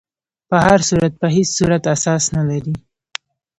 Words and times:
په 0.49 0.57
هر 0.65 0.79
صورت 0.89 1.13
په 1.21 1.27
هیڅ 1.35 1.49
صورت 1.57 1.83
اساس 1.95 2.23
نه 2.35 2.43
لري. 2.49 2.75